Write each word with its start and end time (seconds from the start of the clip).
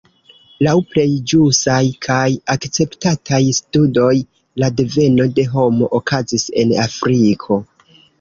Laŭ 0.67 0.71
plej 0.93 1.03
ĵusaj 1.31 1.81
kaj 2.05 2.23
akceptataj 2.55 3.39
studoj 3.57 4.13
la 4.63 4.71
deveno 4.79 5.27
de 5.41 5.45
homo 5.53 5.91
okazis 5.99 6.47
en 6.63 6.73
Afriko. 6.87 7.59